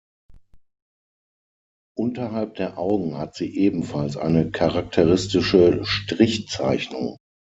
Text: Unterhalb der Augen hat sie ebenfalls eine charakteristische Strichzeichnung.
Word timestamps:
Unterhalb 1.95 2.55
der 2.55 2.79
Augen 2.79 3.19
hat 3.19 3.35
sie 3.35 3.55
ebenfalls 3.55 4.17
eine 4.17 4.49
charakteristische 4.49 5.85
Strichzeichnung. 5.85 7.17